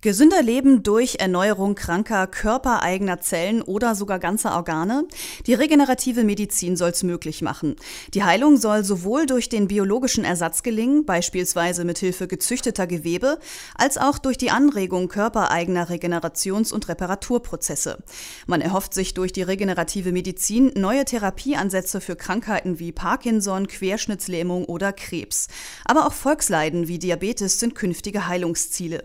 Gesünder 0.00 0.42
leben 0.42 0.84
durch 0.84 1.16
Erneuerung 1.18 1.74
kranker, 1.74 2.28
körpereigener 2.28 3.20
Zellen 3.20 3.62
oder 3.62 3.96
sogar 3.96 4.20
ganzer 4.20 4.54
Organe? 4.54 5.08
Die 5.48 5.54
regenerative 5.54 6.22
Medizin 6.22 6.76
soll 6.76 6.90
es 6.90 7.02
möglich 7.02 7.42
machen. 7.42 7.74
Die 8.14 8.22
Heilung 8.22 8.58
soll 8.58 8.84
sowohl 8.84 9.26
durch 9.26 9.48
den 9.48 9.66
biologischen 9.66 10.22
Ersatz 10.22 10.62
gelingen, 10.62 11.04
beispielsweise 11.04 11.84
mit 11.84 11.98
Hilfe 11.98 12.28
gezüchteter 12.28 12.86
Gewebe, 12.86 13.40
als 13.74 13.98
auch 13.98 14.18
durch 14.18 14.38
die 14.38 14.52
Anregung 14.52 15.08
körpereigener 15.08 15.90
Regenerations- 15.90 16.72
und 16.72 16.88
Reparaturprozesse. 16.88 17.98
Man 18.46 18.60
erhofft 18.60 18.94
sich 18.94 19.14
durch 19.14 19.32
die 19.32 19.42
regenerative 19.42 20.12
Medizin 20.12 20.70
neue 20.76 21.06
Therapieansätze 21.06 22.00
für 22.00 22.14
Krankheiten 22.14 22.78
wie 22.78 22.92
Parkinson, 22.92 23.66
Querschnittslähmung 23.66 24.64
oder 24.66 24.92
Krebs. 24.92 25.48
Aber 25.84 26.06
auch 26.06 26.12
Volksleiden 26.12 26.86
wie 26.86 27.00
Diabetes 27.00 27.58
sind 27.58 27.74
künftige 27.74 28.28
Heilungsziele. 28.28 29.02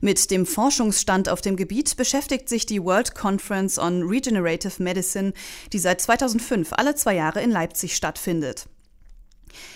Mit 0.00 0.27
dem 0.30 0.46
Forschungsstand 0.46 1.28
auf 1.28 1.40
dem 1.40 1.56
Gebiet 1.56 1.96
beschäftigt 1.96 2.48
sich 2.48 2.66
die 2.66 2.82
World 2.82 3.14
Conference 3.14 3.78
on 3.78 4.02
Regenerative 4.02 4.82
Medicine, 4.82 5.32
die 5.72 5.78
seit 5.78 6.00
2005 6.00 6.72
alle 6.72 6.94
zwei 6.94 7.14
Jahre 7.14 7.42
in 7.42 7.50
Leipzig 7.50 7.96
stattfindet. 7.96 8.66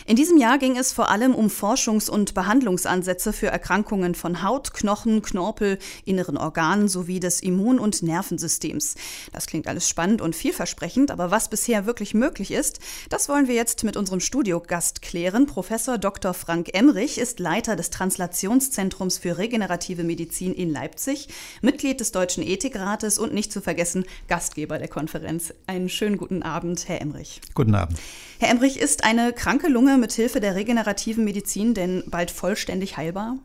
In 0.07 0.17
diesem 0.17 0.39
Jahr 0.39 0.59
ging 0.59 0.77
es 0.77 0.93
vor 0.93 1.11
allem 1.11 1.35
um 1.35 1.49
Forschungs- 1.49 2.11
und 2.11 2.35
Behandlungsansätze 2.35 3.33
für 3.33 3.49
Erkrankungen 3.49 4.15
von 4.15 4.43
Haut, 4.43 4.75
Knochen, 4.75 5.23
Knorpel, 5.23 5.79
inneren 6.05 6.37
Organen 6.37 6.89
sowie 6.89 7.21
des 7.21 7.43
Immun- 7.43 7.79
und 7.79 8.03
Nervensystems. 8.03 8.95
Das 9.33 9.47
klingt 9.47 9.67
alles 9.67 9.89
spannend 9.89 10.21
und 10.21 10.35
vielversprechend, 10.35 11.11
aber 11.11 11.31
was 11.31 11.49
bisher 11.49 11.87
wirklich 11.87 12.15
möglich 12.15 12.51
ist, 12.51 12.81
das 13.11 13.29
wollen 13.29 13.49
wir 13.49 13.55
jetzt 13.55 13.85
mit 13.85 13.97
unserem 13.97 14.21
Studiogast 14.21 15.03
klären. 15.03 15.47
Professor 15.47 15.99
Dr. 15.99 16.35
Frank 16.35 16.71
Emrich 16.73 17.19
ist 17.19 17.39
Leiter 17.39 17.77
des 17.77 17.91
Translationszentrums 17.91 19.19
für 19.19 19.39
regenerative 19.39 20.05
Medizin 20.05 20.53
in 20.55 20.71
Leipzig, 20.71 21.29
Mitglied 21.61 22.01
des 22.01 22.13
Deutschen 22.13 22.43
Ethikrates 22.43 23.19
und 23.19 23.33
nicht 23.35 23.53
zu 23.53 23.61
vergessen 23.61 24.05
Gastgeber 24.29 24.79
der 24.79 24.89
Konferenz. 24.89 25.55
Einen 25.67 25.89
schönen 25.89 26.17
guten 26.17 26.43
Abend, 26.43 26.89
Herr 26.89 27.01
Emrich. 27.01 27.41
Guten 27.55 27.75
Abend. 27.75 27.99
Herr 28.39 28.51
Emrich, 28.51 28.81
ist 28.81 29.05
eine 29.05 29.33
kranke 29.63 29.73
Lunge 29.73 29.97
mit 29.99 30.13
Hilfe 30.13 30.41
der 30.41 30.55
regenerativen 30.57 31.25
Medizin 31.25 31.75
denn 31.75 32.03
bald 32.07 32.31
vollständig 32.31 32.97
heilbar? 32.97 33.37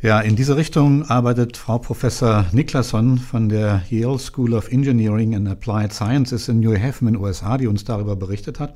Ja, 0.00 0.20
in 0.20 0.36
diese 0.36 0.56
Richtung 0.56 1.04
arbeitet 1.10 1.56
Frau 1.56 1.78
Professor 1.78 2.46
Niklasson 2.52 3.18
von 3.18 3.48
der 3.48 3.82
Yale 3.90 4.18
School 4.18 4.54
of 4.54 4.70
Engineering 4.70 5.34
and 5.34 5.48
Applied 5.48 5.92
Sciences 5.92 6.48
in 6.48 6.60
New 6.60 6.74
Haven 6.74 7.08
in 7.08 7.14
den 7.14 7.22
USA, 7.22 7.58
die 7.58 7.66
uns 7.66 7.84
darüber 7.84 8.16
berichtet 8.16 8.60
hat. 8.60 8.74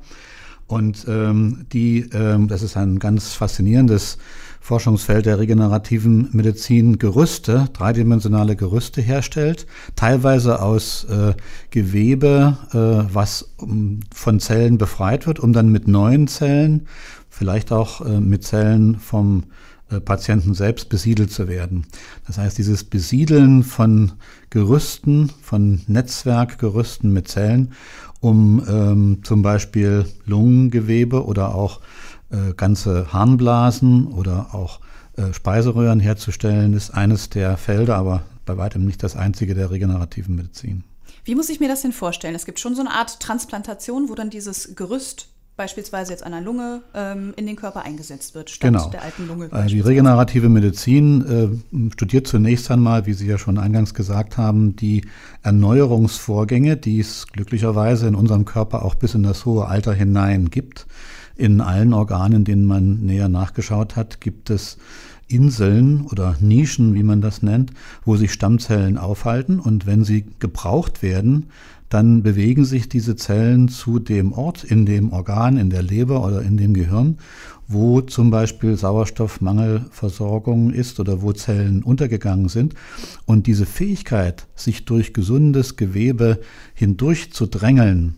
Und 0.69 1.05
ähm, 1.07 1.65
die, 1.73 2.07
ähm, 2.13 2.47
das 2.47 2.61
ist 2.61 2.77
ein 2.77 2.99
ganz 2.99 3.33
faszinierendes 3.33 4.19
Forschungsfeld 4.61 5.25
der 5.25 5.39
regenerativen 5.39 6.29
Medizin 6.31 6.99
Gerüste, 6.99 7.65
dreidimensionale 7.73 8.55
Gerüste 8.55 9.01
herstellt, 9.01 9.65
teilweise 9.95 10.61
aus 10.61 11.05
äh, 11.05 11.33
Gewebe, 11.71 12.55
äh, 12.71 13.11
was 13.11 13.49
um, 13.57 14.01
von 14.13 14.39
Zellen 14.39 14.77
befreit 14.77 15.25
wird, 15.25 15.39
um 15.39 15.53
dann 15.53 15.69
mit 15.69 15.87
neuen 15.87 16.27
Zellen, 16.27 16.85
vielleicht 17.29 17.71
auch 17.71 18.05
äh, 18.05 18.19
mit 18.19 18.43
Zellen 18.43 18.99
vom 18.99 19.45
äh, 19.89 19.99
Patienten 19.99 20.53
selbst 20.53 20.89
besiedelt 20.89 21.31
zu 21.31 21.47
werden. 21.47 21.87
Das 22.27 22.37
heißt, 22.37 22.59
dieses 22.59 22.83
Besiedeln 22.83 23.63
von 23.63 24.11
Gerüsten, 24.51 25.31
von 25.41 25.81
Netzwerkgerüsten 25.87 27.11
mit 27.11 27.27
Zellen, 27.27 27.73
um 28.19 28.63
ähm, 28.67 29.19
zum 29.23 29.41
Beispiel 29.41 30.05
Lungengewebe 30.25 31.25
oder 31.25 31.55
auch 31.55 31.79
äh, 32.31 32.53
ganze 32.55 33.11
Harnblasen 33.13 34.07
oder 34.07 34.53
auch 34.53 34.79
äh, 35.17 35.33
Speiseröhren 35.33 35.99
herzustellen, 35.99 36.73
ist 36.73 36.91
eines 36.91 37.29
der 37.29 37.57
Felder, 37.57 37.95
aber 37.95 38.23
bei 38.45 38.57
weitem 38.57 38.85
nicht 38.85 39.03
das 39.03 39.15
einzige 39.15 39.53
der 39.55 39.71
regenerativen 39.71 40.35
Medizin. 40.35 40.83
Wie 41.23 41.35
muss 41.35 41.49
ich 41.49 41.59
mir 41.59 41.67
das 41.67 41.81
denn 41.81 41.91
vorstellen? 41.91 42.35
Es 42.35 42.45
gibt 42.45 42.59
schon 42.59 42.75
so 42.75 42.81
eine 42.81 42.91
Art 42.91 43.19
Transplantation, 43.19 44.09
wo 44.09 44.15
dann 44.15 44.29
dieses 44.29 44.75
Gerüst 44.75 45.29
beispielsweise 45.59 46.13
jetzt 46.13 46.23
einer 46.23 46.39
Lunge 46.39 46.83
ähm, 46.93 47.33
in 47.35 47.45
den 47.45 47.57
Körper 47.57 47.83
eingesetzt 47.83 48.33
wird, 48.33 48.49
statt 48.49 48.71
genau. 48.71 48.89
der 48.91 49.03
alten 49.03 49.27
Lunge. 49.27 49.49
Also 49.51 49.75
die 49.75 49.81
regenerative 49.81 50.47
Medizin 50.47 51.61
äh, 51.75 51.91
studiert 51.91 52.27
zunächst 52.27 52.71
einmal, 52.71 53.05
wie 53.05 53.13
Sie 53.13 53.27
ja 53.27 53.37
schon 53.37 53.57
eingangs 53.57 53.93
gesagt 53.93 54.37
haben, 54.37 54.77
die 54.77 55.05
Erneuerungsvorgänge, 55.43 56.77
die 56.77 57.01
es 57.01 57.27
glücklicherweise 57.27 58.07
in 58.07 58.15
unserem 58.15 58.45
Körper 58.45 58.85
auch 58.85 58.95
bis 58.95 59.15
in 59.15 59.23
das 59.23 59.45
hohe 59.45 59.65
Alter 59.65 59.93
hinein 59.93 60.49
gibt. 60.49 60.87
In 61.35 61.59
allen 61.59 61.93
Organen, 61.93 62.45
denen 62.45 62.63
man 62.63 63.01
näher 63.01 63.27
nachgeschaut 63.27 63.97
hat, 63.97 64.21
gibt 64.21 64.49
es 64.49 64.77
Inseln 65.27 66.05
oder 66.05 66.37
Nischen, 66.39 66.93
wie 66.93 67.03
man 67.03 67.19
das 67.19 67.43
nennt, 67.43 67.71
wo 68.05 68.15
sich 68.15 68.31
Stammzellen 68.31 68.97
aufhalten 68.97 69.59
und 69.59 69.85
wenn 69.85 70.05
sie 70.05 70.25
gebraucht 70.39 71.03
werden, 71.03 71.49
dann 71.89 72.21
bewegen 72.21 72.65
sich 72.65 72.87
diese 72.87 73.15
Zellen 73.15 73.67
zu 73.67 73.99
dem 73.99 74.31
Ort 74.31 74.63
in 74.63 74.85
dem 74.85 75.11
Organ, 75.11 75.57
in 75.57 75.69
der 75.69 75.81
Leber 75.81 76.25
oder 76.25 76.41
in 76.43 76.55
dem 76.55 76.73
Gehirn, 76.73 77.17
wo 77.67 78.01
zum 78.01 78.29
Beispiel 78.31 78.77
Sauerstoffmangelversorgung 78.77 80.71
ist 80.71 80.99
oder 80.99 81.21
wo 81.21 81.33
Zellen 81.33 81.83
untergegangen 81.83 82.47
sind. 82.47 82.75
Und 83.25 83.47
diese 83.47 83.65
Fähigkeit, 83.65 84.47
sich 84.55 84.85
durch 84.85 85.13
gesundes 85.13 85.75
Gewebe 85.75 86.39
hindurch 86.75 87.33
zu 87.33 87.47
drängeln, 87.47 88.17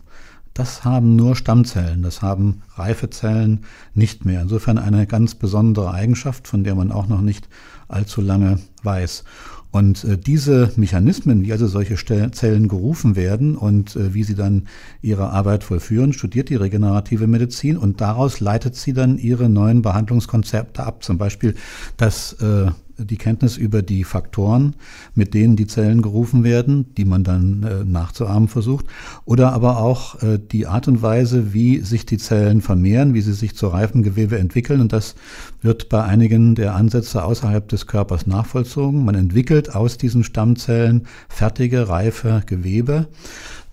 das 0.54 0.84
haben 0.84 1.16
nur 1.16 1.34
Stammzellen, 1.36 2.02
das 2.02 2.20
haben 2.22 2.62
reife 2.74 3.08
Zellen 3.10 3.60
nicht 3.94 4.24
mehr. 4.24 4.42
Insofern 4.42 4.78
eine 4.78 5.06
ganz 5.06 5.34
besondere 5.34 5.92
Eigenschaft, 5.92 6.46
von 6.46 6.64
der 6.64 6.74
man 6.74 6.92
auch 6.92 7.08
noch 7.08 7.22
nicht 7.22 7.48
allzu 7.88 8.20
lange 8.20 8.58
weiß. 8.82 9.24
Und 9.70 10.04
äh, 10.04 10.18
diese 10.18 10.70
Mechanismen, 10.76 11.42
wie 11.42 11.52
also 11.52 11.66
solche 11.66 11.96
Zellen 12.32 12.68
gerufen 12.68 13.16
werden 13.16 13.56
und 13.56 13.96
äh, 13.96 14.12
wie 14.12 14.22
sie 14.22 14.34
dann 14.34 14.68
ihre 15.00 15.30
Arbeit 15.30 15.64
vollführen, 15.64 16.12
studiert 16.12 16.50
die 16.50 16.56
regenerative 16.56 17.26
Medizin 17.26 17.78
und 17.78 18.02
daraus 18.02 18.40
leitet 18.40 18.76
sie 18.76 18.92
dann 18.92 19.16
ihre 19.16 19.48
neuen 19.48 19.80
Behandlungskonzepte 19.80 20.84
ab. 20.84 21.02
Zum 21.02 21.16
Beispiel 21.16 21.54
das 21.96 22.34
äh, 22.34 22.70
die 23.04 23.16
Kenntnis 23.16 23.56
über 23.56 23.82
die 23.82 24.04
Faktoren, 24.04 24.74
mit 25.14 25.34
denen 25.34 25.56
die 25.56 25.66
Zellen 25.66 26.02
gerufen 26.02 26.44
werden, 26.44 26.94
die 26.96 27.04
man 27.04 27.24
dann 27.24 27.62
äh, 27.62 27.84
nachzuahmen 27.84 28.48
versucht, 28.48 28.86
oder 29.24 29.52
aber 29.52 29.78
auch 29.78 30.22
äh, 30.22 30.38
die 30.38 30.66
Art 30.66 30.88
und 30.88 31.02
Weise, 31.02 31.52
wie 31.52 31.78
sich 31.80 32.06
die 32.06 32.18
Zellen 32.18 32.60
vermehren, 32.60 33.14
wie 33.14 33.20
sie 33.20 33.32
sich 33.32 33.56
zu 33.56 33.68
reifen 33.68 34.02
Gewebe 34.02 34.38
entwickeln. 34.38 34.80
Und 34.80 34.92
das 34.92 35.14
wird 35.60 35.88
bei 35.88 36.02
einigen 36.02 36.54
der 36.54 36.74
Ansätze 36.74 37.24
außerhalb 37.24 37.68
des 37.68 37.86
Körpers 37.86 38.26
nachvollzogen. 38.26 39.04
Man 39.04 39.14
entwickelt 39.14 39.74
aus 39.74 39.98
diesen 39.98 40.24
Stammzellen 40.24 41.06
fertige, 41.28 41.88
reife 41.88 42.42
Gewebe 42.46 43.08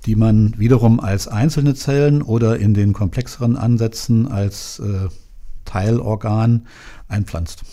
die 0.05 0.15
man 0.15 0.57
wiederum 0.57 0.99
als 0.99 1.27
einzelne 1.27 1.75
Zellen 1.75 2.21
oder 2.21 2.57
in 2.57 2.73
den 2.73 2.93
komplexeren 2.93 3.57
Ansätzen 3.57 4.27
als 4.27 4.79
äh, 4.79 5.09
Teilorgan 5.65 6.65
einpflanzt. 7.07 7.63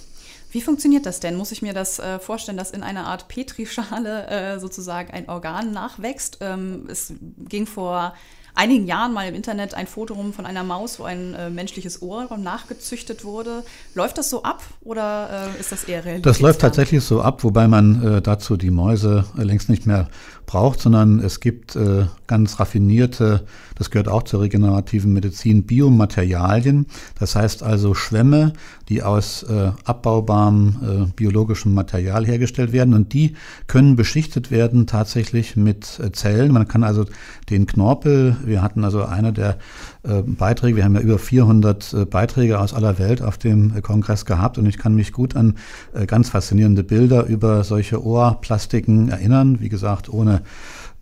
Wie 0.56 0.62
funktioniert 0.62 1.04
das 1.04 1.20
denn? 1.20 1.36
Muss 1.36 1.52
ich 1.52 1.60
mir 1.60 1.74
das 1.74 1.98
äh, 1.98 2.18
vorstellen, 2.18 2.56
dass 2.56 2.70
in 2.70 2.82
einer 2.82 3.04
Art 3.04 3.28
Petrischale 3.28 4.26
äh, 4.26 4.58
sozusagen 4.58 5.10
ein 5.12 5.28
Organ 5.28 5.70
nachwächst? 5.70 6.38
Ähm, 6.40 6.86
es 6.88 7.12
ging 7.46 7.66
vor 7.66 8.14
einigen 8.56 8.86
Jahren 8.86 9.12
mal 9.12 9.28
im 9.28 9.34
Internet 9.34 9.74
ein 9.74 9.86
Foto 9.86 10.14
rum 10.14 10.32
von 10.32 10.46
einer 10.46 10.64
Maus, 10.64 10.98
wo 10.98 11.04
ein 11.04 11.34
äh, 11.34 11.50
menschliches 11.50 12.02
Ohr 12.02 12.26
nachgezüchtet 12.36 13.24
wurde. 13.24 13.62
Läuft 13.94 14.18
das 14.18 14.30
so 14.30 14.42
ab 14.42 14.62
oder 14.82 15.52
äh, 15.56 15.60
ist 15.60 15.72
das 15.72 15.84
eher 15.84 16.04
realistisch? 16.04 16.32
Das 16.32 16.40
läuft 16.40 16.62
tatsächlich 16.62 17.04
so 17.04 17.20
ab, 17.20 17.44
wobei 17.44 17.68
man 17.68 18.02
äh, 18.02 18.22
dazu 18.22 18.56
die 18.56 18.70
Mäuse 18.70 19.26
äh, 19.38 19.42
längst 19.42 19.68
nicht 19.68 19.86
mehr 19.86 20.08
braucht, 20.46 20.80
sondern 20.80 21.20
es 21.20 21.40
gibt 21.40 21.76
äh, 21.76 22.06
ganz 22.26 22.58
raffinierte, 22.58 23.44
das 23.74 23.90
gehört 23.90 24.08
auch 24.08 24.22
zur 24.22 24.40
regenerativen 24.40 25.12
Medizin, 25.12 25.64
Biomaterialien. 25.64 26.86
Das 27.18 27.34
heißt 27.34 27.62
also 27.62 27.94
Schwämme, 27.94 28.52
die 28.88 29.02
aus 29.02 29.42
äh, 29.42 29.72
abbaubarem 29.84 31.12
biologischem 31.16 31.74
Material 31.74 32.24
hergestellt 32.24 32.72
werden 32.72 32.94
und 32.94 33.12
die 33.12 33.36
können 33.66 33.96
beschichtet 33.96 34.50
werden 34.50 34.86
tatsächlich 34.86 35.56
mit 35.56 36.00
Zellen. 36.12 36.52
Man 36.52 36.68
kann 36.68 36.84
also 36.84 37.04
den 37.50 37.66
Knorpel, 37.66 38.36
wir 38.46 38.62
hatten 38.62 38.84
also 38.84 39.04
eine 39.04 39.32
der 39.32 39.58
äh, 40.02 40.22
Beiträge, 40.22 40.76
wir 40.76 40.84
haben 40.84 40.94
ja 40.94 41.00
über 41.00 41.18
400 41.18 41.92
äh, 41.92 42.04
Beiträge 42.04 42.60
aus 42.60 42.74
aller 42.74 42.98
Welt 42.98 43.22
auf 43.22 43.38
dem 43.38 43.82
Kongress 43.82 44.24
gehabt 44.24 44.58
und 44.58 44.66
ich 44.66 44.78
kann 44.78 44.94
mich 44.94 45.12
gut 45.12 45.36
an 45.36 45.54
äh, 45.94 46.06
ganz 46.06 46.30
faszinierende 46.30 46.84
Bilder 46.84 47.26
über 47.26 47.64
solche 47.64 48.04
Ohrplastiken 48.04 49.08
erinnern. 49.08 49.60
Wie 49.60 49.68
gesagt, 49.68 50.08
ohne 50.08 50.42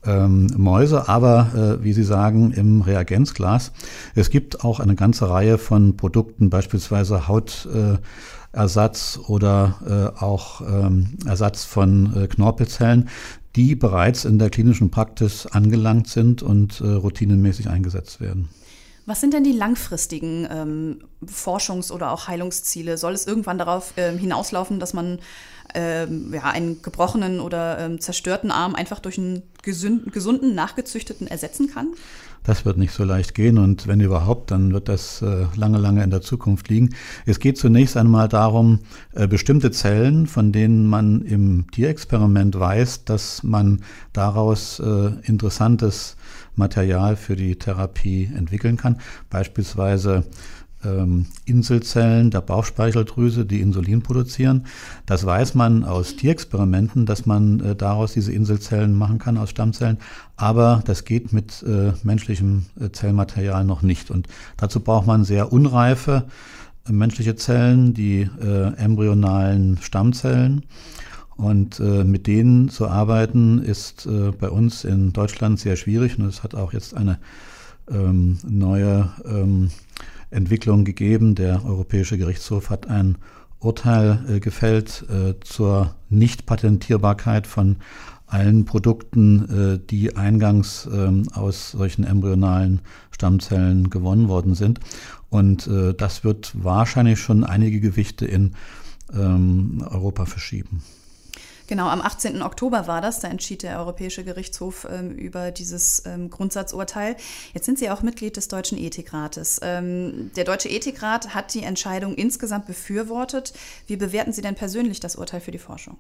ähm, 0.07 0.49
Mäuse, 0.57 1.09
aber 1.09 1.79
äh, 1.81 1.85
wie 1.85 1.93
Sie 1.93 2.03
sagen, 2.03 2.53
im 2.53 2.83
Reagenzglas. 2.83 3.73
Es 4.15 4.31
gibt 4.31 4.65
auch 4.65 4.81
eine 4.81 4.95
ganze 4.95 5.29
Reihe 5.31 5.59
von 5.59 5.97
Produkten, 5.97 6.51
beispielsweise 6.51 7.29
Hautersatz 7.29 9.19
äh, 9.23 9.27
oder 9.27 9.77
äh, 9.87 10.23
auch 10.23 10.61
ähm, 10.61 11.17
Ersatz 11.27 11.65
von 11.65 12.15
äh, 12.17 12.27
Knorpelzellen, 12.27 13.09
die 13.57 13.77
bereits 13.77 14.25
in 14.25 14.39
der 14.39 14.51
klinischen 14.51 14.91
Praxis 14.91 15.47
angelangt 15.47 16.09
sind 16.09 16.43
und 16.43 16.81
äh, 16.81 16.87
routinemäßig 16.89 17.69
eingesetzt 17.69 18.21
werden. 18.21 18.49
Was 19.07 19.21
sind 19.21 19.35
denn 19.35 19.45
die 19.45 19.53
langfristigen 19.53 20.49
ähm, 20.51 20.99
Forschungs- 21.27 21.93
oder 21.93 22.11
auch 22.11 22.27
Heilungsziele? 22.27 22.97
Soll 22.97 23.13
es 23.13 23.27
irgendwann 23.27 23.59
darauf 23.59 23.93
ähm, 23.97 24.17
hinauslaufen, 24.17 24.81
dass 24.81 24.95
man 24.95 25.19
ähm, 25.75 26.33
ja, 26.33 26.45
einen 26.45 26.81
gebrochenen 26.83 27.41
oder 27.41 27.79
ähm, 27.79 28.01
zerstörten 28.01 28.51
Arm 28.51 28.75
einfach 28.75 29.01
durch 29.01 29.19
einen 29.19 29.43
gesunden, 29.63 30.11
gesunden, 30.11 30.55
nachgezüchteten 30.55 31.27
ersetzen 31.27 31.71
kann? 31.71 31.89
Das 32.45 32.67
wird 32.67 32.77
nicht 32.77 32.93
so 32.93 33.05
leicht 33.05 33.35
gehen 33.35 33.57
und 33.57 33.87
wenn 33.87 34.01
überhaupt, 34.01 34.51
dann 34.51 34.75
wird 34.75 34.91
das 34.91 35.23
äh, 35.23 35.47
lange, 35.57 35.79
lange 35.79 36.05
in 36.05 36.11
der 36.11 36.21
Zukunft 36.21 36.69
liegen. 36.69 36.95
Es 37.25 37.41
geht 37.41 37.57
zunächst 37.57 37.97
einmal 37.97 38.29
darum, 38.29 38.81
äh, 39.15 39.27
bestimmte 39.27 39.71
Zellen, 39.71 40.27
von 40.27 40.53
denen 40.53 40.87
man 40.87 41.23
im 41.23 41.71
Tierexperiment 41.71 42.59
weiß, 42.59 43.07
dass 43.07 43.43
man 43.43 43.83
daraus 44.13 44.79
äh, 44.79 45.13
interessantes 45.23 46.17
Material 46.57 47.17
für 47.17 47.37
die 47.37 47.57
Therapie 47.57 48.31
entwickeln 48.35 48.77
kann. 48.77 48.99
Beispielsweise 49.31 50.25
ähm, 50.85 51.27
Inselzellen 51.45 52.31
der 52.31 52.41
Bauchspeicheldrüse, 52.41 53.45
die 53.45 53.61
Insulin 53.61 54.03
produzieren. 54.03 54.67
Das 55.07 55.25
weiß 55.25 55.55
man 55.55 55.85
aus 55.85 56.17
Tierexperimenten, 56.17 57.07
dass 57.07 57.27
man 57.27 57.61
äh, 57.61 57.77
daraus 57.77 58.13
diese 58.13 58.33
Inselzellen 58.33 58.95
machen 58.95 59.19
kann 59.19 59.39
aus 59.39 59.51
Stammzellen. 59.51 59.99
Aber 60.37 60.83
das 60.85 61.05
geht 61.05 61.33
mit 61.33 61.63
äh, 61.63 61.93
menschlichem 62.03 62.67
äh, 62.81 62.91
Zellmaterial 62.91 63.65
noch 63.65 63.83
nicht. 63.83 64.11
Und 64.11 64.29
dazu 64.57 64.81
braucht 64.81 65.07
man 65.07 65.25
sehr 65.25 65.53
unreife 65.53 66.25
äh, 66.89 66.93
menschliche 66.93 67.37
Zellen, 67.37 67.95
die 67.95 68.29
äh, 68.41 68.75
embryonalen 68.77 69.79
Stammzellen. 69.81 70.65
Und 71.37 71.81
äh, 71.81 72.05
mit 72.05 72.27
denen 72.27 72.69
zu 72.69 72.89
arbeiten 72.89 73.59
ist 73.61 74.07
äh, 74.07 74.31
bei 74.31 74.49
uns 74.49 74.85
in 74.85 75.13
Deutschland 75.13 75.59
sehr 75.59 75.77
schwierig 75.77 76.19
und 76.19 76.27
es 76.27 76.43
hat 76.43 76.55
auch 76.55 76.73
jetzt 76.73 76.95
eine 76.95 77.19
ähm, 77.91 78.39
neue 78.47 79.11
ähm, 79.25 79.71
Entwicklung 80.31 80.85
gegeben. 80.85 81.35
Der 81.35 81.65
Europäische 81.65 82.19
Gerichtshof 82.19 82.71
hat 82.71 82.87
ein 82.89 83.19
Urteil 83.59 84.25
äh, 84.29 84.41
gefällt 84.41 85.05
äh, 85.09 85.35
zur 85.41 85.95
Nichtpatentierbarkeit 86.09 87.47
von 87.47 87.77
allen 88.27 88.65
Produkten, 88.65 89.75
äh, 89.75 89.87
die 89.91 90.17
eingangs 90.17 90.89
ähm, 90.93 91.29
aus 91.33 91.73
solchen 91.73 92.05
embryonalen 92.05 92.81
Stammzellen 93.11 93.91
gewonnen 93.91 94.29
worden 94.29 94.55
sind. 94.55 94.81
Und 95.31 95.67
äh, 95.67 95.95
das 95.95 96.25
wird 96.25 96.53
wahrscheinlich 96.55 97.21
schon 97.21 97.45
einige 97.45 97.81
Gewichte 97.81 98.27
in 98.27 98.55
ähm, 99.13 99.85
Europa 99.89 100.27
verschieben. 100.27 100.83
Genau, 101.67 101.89
am 101.89 102.03
18. 102.03 102.43
Oktober 102.43 102.87
war 102.87 103.01
das. 103.01 103.21
Da 103.21 103.29
entschied 103.29 103.63
der 103.63 103.79
Europäische 103.79 104.25
Gerichtshof 104.25 104.87
ähm, 104.91 105.13
über 105.13 105.51
dieses 105.51 106.03
ähm, 106.05 106.31
Grundsatzurteil. 106.31 107.17
Jetzt 107.55 107.65
sind 107.65 107.79
Sie 107.79 107.91
auch 107.91 108.03
Mitglied 108.03 108.37
des 108.37 108.49
Deutschen 108.49 108.77
Ethikrates. 108.79 109.61
Ähm, 109.63 110.31
der 110.37 110.45
Deutsche 110.45 110.69
Ethikrat 110.69 111.35
hat 111.35 111.55
die 111.55 111.63
Entscheidung 111.63 112.15
insgesamt 112.15 112.67
befürwortet. 112.67 113.55
Wie 113.87 113.97
bewerten 113.97 114.33
Sie 114.33 114.43
denn 114.43 114.55
persönlich 114.55 115.01
das 115.01 115.17
Urteil 115.17 115.41
für 115.41 115.53
die 115.53 115.59
Forschung? 115.59 115.97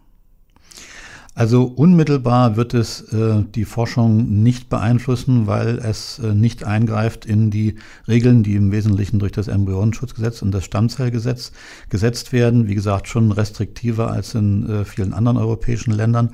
Also 1.36 1.64
unmittelbar 1.64 2.56
wird 2.56 2.75
es 2.75 3.12
äh, 3.12 3.42
die 3.54 3.64
Forschung 3.64 4.42
nicht 4.44 4.69
beeinflussen, 4.69 5.48
weil 5.48 5.78
es 5.78 6.20
äh, 6.20 6.32
nicht 6.32 6.62
eingreift 6.62 7.26
in 7.26 7.50
die 7.50 7.75
Regeln, 8.06 8.44
die 8.44 8.54
im 8.54 8.70
Wesentlichen 8.70 9.19
durch 9.19 9.32
das 9.32 9.48
Embryonenschutzgesetz 9.48 10.42
und 10.42 10.52
das 10.52 10.64
Stammzellgesetz 10.64 11.50
gesetzt 11.88 12.32
werden. 12.32 12.69
Wie 12.69 12.76
gesagt, 12.76 13.08
schon 13.08 13.32
restriktiver 13.32 14.12
als 14.12 14.34
in 14.36 14.69
äh, 14.70 14.84
vielen 14.84 15.12
anderen 15.12 15.36
europäischen 15.36 15.92
Ländern. 15.92 16.31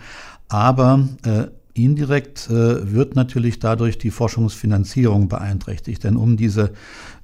Aber 0.48 1.08
äh, 1.24 1.46
Indirekt 1.74 2.48
äh, 2.50 2.92
wird 2.92 3.16
natürlich 3.16 3.58
dadurch 3.58 3.98
die 3.98 4.10
Forschungsfinanzierung 4.10 5.28
beeinträchtigt, 5.28 6.04
denn 6.04 6.16
um 6.16 6.36
diese 6.36 6.72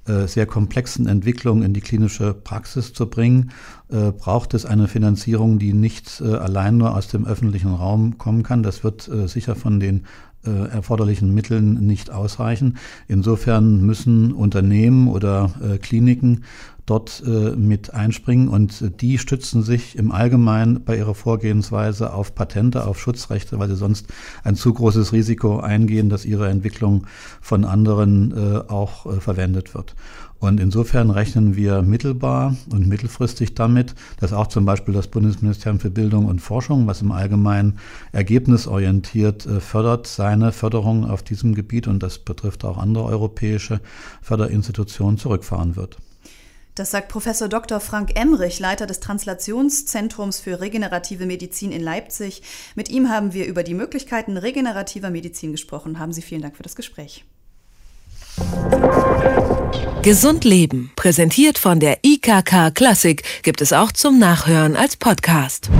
äh, 0.07 0.27
sehr 0.27 0.45
komplexen 0.45 1.07
Entwicklungen 1.07 1.63
in 1.63 1.73
die 1.73 1.81
klinische 1.81 2.33
Praxis 2.33 2.93
zu 2.93 3.09
bringen, 3.09 3.51
äh, 3.89 4.11
braucht 4.11 4.53
es 4.53 4.65
eine 4.65 4.87
Finanzierung, 4.87 5.59
die 5.59 5.73
nicht 5.73 6.21
äh, 6.21 6.35
allein 6.35 6.77
nur 6.77 6.95
aus 6.95 7.07
dem 7.07 7.25
öffentlichen 7.25 7.73
Raum 7.73 8.17
kommen 8.17 8.43
kann. 8.43 8.63
Das 8.63 8.83
wird 8.83 9.07
äh, 9.07 9.27
sicher 9.27 9.55
von 9.55 9.79
den 9.79 10.05
äh, 10.45 10.69
erforderlichen 10.69 11.33
Mitteln 11.33 11.85
nicht 11.85 12.09
ausreichen. 12.09 12.77
Insofern 13.07 13.81
müssen 13.85 14.31
Unternehmen 14.31 15.07
oder 15.07 15.79
Kliniken 15.81 16.43
dort 16.87 17.21
äh, 17.27 17.51
mit 17.55 17.93
einspringen 17.93 18.47
und 18.47 19.01
die 19.01 19.19
stützen 19.19 19.61
sich 19.61 19.97
im 19.97 20.11
Allgemeinen 20.11 20.83
bei 20.83 20.97
ihrer 20.97 21.13
Vorgehensweise 21.13 22.13
auf 22.13 22.33
Patente, 22.33 22.87
auf 22.87 22.99
Schutzrechte, 22.99 23.59
weil 23.59 23.67
sie 23.67 23.75
sonst 23.75 24.07
ein 24.43 24.55
zu 24.55 24.73
großes 24.73 25.11
Risiko 25.11 25.59
eingehen, 25.59 26.09
dass 26.09 26.25
ihre 26.25 26.47
Entwicklung 26.49 27.05
von 27.41 27.65
anderen 27.65 28.31
äh, 28.31 28.59
auch 28.69 29.05
äh, 29.05 29.19
verwendet 29.19 29.75
wird. 29.75 29.95
Und 30.39 30.59
insofern 30.59 31.09
rechnen 31.09 31.55
wir 31.55 31.81
mittelbar 31.81 32.55
und 32.71 32.87
mittelfristig 32.87 33.53
damit, 33.55 33.95
dass 34.19 34.33
auch 34.33 34.47
zum 34.47 34.65
Beispiel 34.65 34.93
das 34.93 35.07
Bundesministerium 35.07 35.79
für 35.79 35.89
Bildung 35.89 36.25
und 36.25 36.39
Forschung, 36.39 36.87
was 36.87 37.01
im 37.01 37.11
Allgemeinen 37.11 37.79
ergebnisorientiert 38.13 39.45
äh, 39.45 39.59
fördert, 39.59 40.07
seine 40.07 40.53
Förderung 40.53 41.05
auf 41.05 41.21
diesem 41.21 41.53
Gebiet, 41.53 41.87
und 41.87 42.01
das 42.01 42.19
betrifft 42.19 42.63
auch 42.63 42.77
andere 42.77 43.03
europäische 43.05 43.81
Förderinstitutionen, 44.21 45.17
zurückfahren 45.17 45.75
wird. 45.75 45.97
Das 46.77 46.91
sagt 46.91 47.07
Professor 47.07 47.49
Dr. 47.49 47.79
Frank 47.79 48.11
Emrich, 48.13 48.59
Leiter 48.59 48.85
des 48.85 48.99
Translationszentrums 48.99 50.39
für 50.39 50.61
regenerative 50.61 51.25
Medizin 51.25 51.71
in 51.71 51.81
Leipzig. 51.81 52.43
Mit 52.75 52.89
ihm 52.89 53.09
haben 53.09 53.33
wir 53.33 53.47
über 53.47 53.63
die 53.63 53.73
Möglichkeiten 53.73 54.37
regenerativer 54.37 55.09
Medizin 55.09 55.51
gesprochen. 55.51 55.97
Haben 55.97 56.13
Sie 56.13 56.21
vielen 56.21 56.43
Dank 56.43 56.55
für 56.55 56.61
das 56.61 56.75
Gespräch. 56.75 57.25
Gesund 60.03 60.45
Leben, 60.45 60.91
präsentiert 60.95 61.57
von 61.57 61.79
der 61.79 61.97
IKK 62.03 62.69
Klassik, 62.75 63.23
gibt 63.41 63.61
es 63.61 63.73
auch 63.73 63.91
zum 63.91 64.19
Nachhören 64.19 64.75
als 64.75 64.97
Podcast. 64.97 65.71